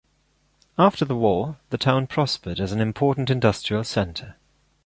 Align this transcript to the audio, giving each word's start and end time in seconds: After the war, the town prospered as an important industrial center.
After 0.79 1.05
the 1.05 1.15
war, 1.15 1.57
the 1.69 1.77
town 1.77 2.07
prospered 2.07 2.59
as 2.59 2.71
an 2.71 2.81
important 2.81 3.29
industrial 3.29 3.83
center. 3.83 4.35